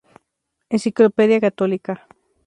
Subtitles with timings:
[0.73, 1.93] Enciclopedia Católica.